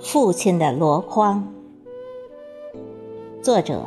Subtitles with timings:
[0.00, 1.46] 父亲的箩筐，
[3.42, 3.86] 作者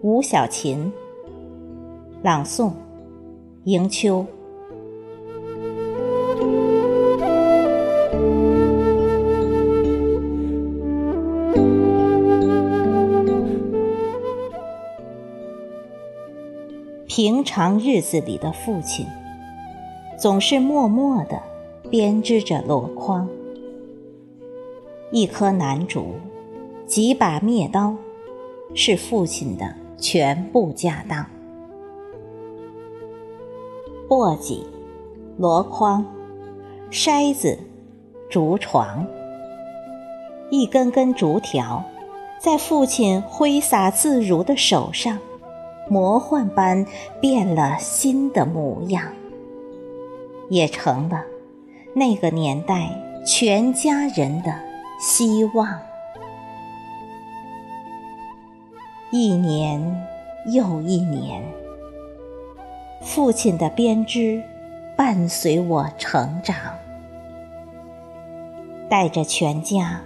[0.00, 0.92] 吴小琴，
[2.22, 2.70] 朗诵
[3.64, 4.24] 迎秋。
[17.08, 19.06] 平常日子里的父亲，
[20.18, 21.40] 总是默默地
[21.90, 23.26] 编织着箩筐。
[25.10, 26.16] 一颗楠竹，
[26.86, 27.96] 几把篾刀，
[28.74, 31.24] 是父亲的全部家当。
[34.06, 34.64] 簸箕、
[35.38, 36.04] 箩筐、
[36.90, 37.58] 筛子、
[38.28, 39.06] 竹床，
[40.50, 41.82] 一根根竹条，
[42.38, 45.18] 在父亲挥洒自如的手上，
[45.88, 46.86] 魔幻般
[47.20, 49.04] 变了新的模样，
[50.48, 51.22] 也成了
[51.94, 52.90] 那个年代
[53.26, 54.54] 全家人的。
[55.00, 55.78] 希望，
[59.12, 59.80] 一年
[60.52, 61.40] 又一年，
[63.00, 64.42] 父亲的编织
[64.96, 66.56] 伴随我成长，
[68.90, 70.00] 带着全家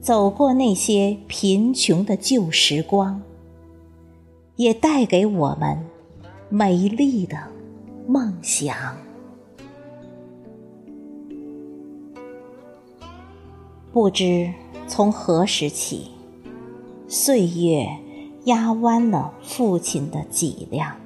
[0.00, 3.22] 走过那些贫穷的旧时光，
[4.56, 5.78] 也带给我们
[6.48, 7.36] 美丽的
[8.06, 8.96] 梦想。
[13.92, 14.52] 不知
[14.86, 16.10] 从何时起，
[17.06, 17.86] 岁月
[18.44, 20.96] 压弯了父亲的脊梁。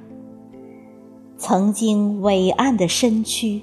[1.36, 3.60] 曾经伟岸的身躯，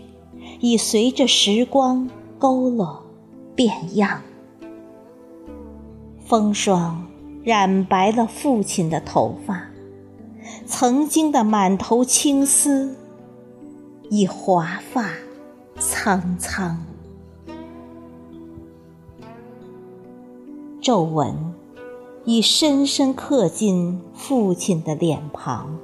[0.59, 2.09] 已随着时光
[2.39, 2.99] 佝偻
[3.55, 4.21] 变样。
[6.25, 7.07] 风霜
[7.43, 9.65] 染白了父亲的头发，
[10.65, 12.95] 曾经的满头青丝，
[14.09, 15.11] 已华发
[15.79, 16.85] 苍苍。
[20.81, 21.53] 皱纹
[22.25, 25.77] 已深深刻进父亲的脸庞，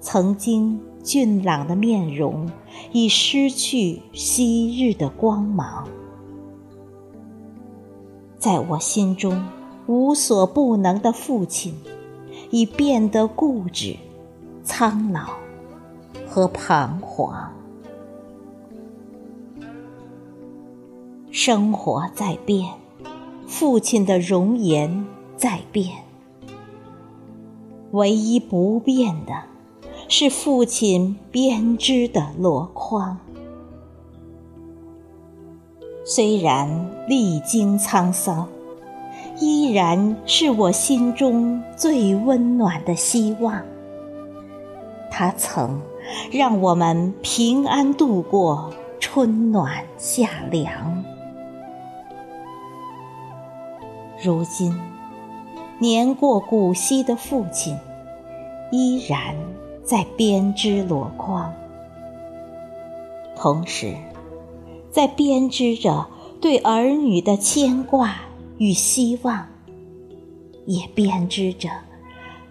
[0.00, 2.50] 曾经俊朗的面容
[2.92, 5.86] 已失去昔日的光芒，
[8.38, 9.44] 在我心中
[9.86, 11.74] 无所不能的父亲，
[12.50, 13.96] 已变得固执、
[14.62, 15.30] 苍老
[16.26, 17.52] 和彷徨。
[21.30, 22.72] 生活在变。
[23.50, 26.04] 父亲的容颜在变，
[27.92, 29.32] 唯一不变的
[30.06, 33.16] 是父亲编织的箩筐。
[36.04, 38.46] 虽然历经沧桑，
[39.40, 43.62] 依然是我心中最温暖的希望。
[45.10, 45.80] 它曾
[46.30, 51.04] 让我们平安度过春暖夏凉。
[54.22, 54.76] 如今，
[55.78, 57.76] 年过古稀的父亲，
[58.70, 59.34] 依然
[59.84, 61.52] 在编织箩筐，
[63.36, 63.94] 同时，
[64.90, 66.06] 在编织着
[66.40, 68.16] 对儿女的牵挂
[68.58, 69.46] 与希望，
[70.66, 71.70] 也编织着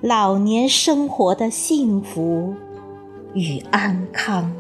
[0.01, 2.55] 老年生活的幸福
[3.33, 4.51] 与安康。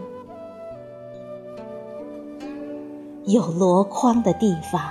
[3.25, 4.81] 有箩筐的地方，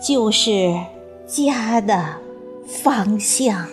[0.00, 0.78] 就是。
[1.30, 2.16] 家的
[2.66, 3.68] 方向。